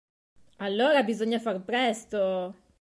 [0.57, 2.55] Allora bisogna far presto.